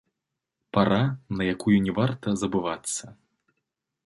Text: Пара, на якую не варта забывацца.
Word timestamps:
Пара, 0.77 1.01
на 1.41 1.51
якую 1.53 1.77
не 1.89 1.95
варта 2.01 2.27
забывацца. 2.45 3.03